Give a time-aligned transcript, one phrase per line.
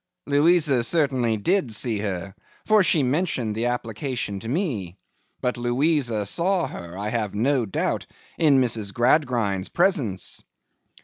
[0.25, 2.33] 'Louisa certainly did see her,
[2.65, 4.97] for she mentioned the application to me.
[5.41, 8.07] But Louisa saw her, I have no doubt,
[8.39, 8.95] in Mrs.
[8.95, 10.41] Gradgrind's presence.